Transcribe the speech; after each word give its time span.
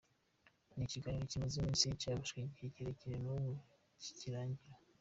Ni 0.73 0.83
ikiganiro 0.87 1.25
kimaze 1.31 1.55
iminsi, 1.57 1.99
cyafashe 2.01 2.35
igihe 2.41 2.67
kirekire 2.75 3.17
n’ubu 3.23 3.51
ntikirarangira. 3.97 4.75